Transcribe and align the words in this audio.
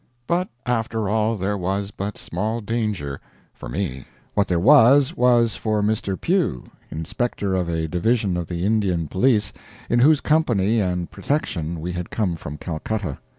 But 0.25 0.47
after 0.65 1.07
all, 1.07 1.37
there 1.37 1.59
was 1.59 1.91
but 1.91 2.17
small 2.17 2.59
danger 2.59 3.19
for 3.53 3.69
me. 3.69 4.07
What 4.33 4.47
there 4.47 4.59
was, 4.59 5.15
was 5.15 5.55
for 5.55 5.83
Mr. 5.83 6.19
Pugh, 6.19 6.63
inspector 6.89 7.53
of 7.53 7.69
a 7.69 7.87
division 7.87 8.35
of 8.35 8.47
the 8.47 8.65
Indian 8.65 9.07
police, 9.07 9.53
in 9.91 9.99
whose 9.99 10.19
company 10.19 10.79
and 10.79 11.11
protection 11.11 11.79
we 11.79 11.91
had 11.91 12.09
come 12.09 12.35
from 12.35 12.57
Calcutta. 12.57 13.19